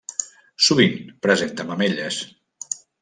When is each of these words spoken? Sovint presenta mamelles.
Sovint 0.67 0.97
presenta 1.27 1.67
mamelles. 1.73 2.19